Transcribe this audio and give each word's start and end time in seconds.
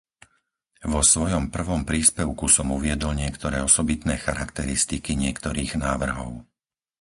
Vo 0.91 1.01
svojom 1.11 1.45
prvom 1.55 1.81
príspevku 1.91 2.45
som 2.55 2.67
uviedol 2.77 3.11
niektoré 3.23 3.57
osobitné 3.69 4.15
charakteristiky 4.25 5.11
niektorých 5.25 5.71
návrhov. 5.85 6.31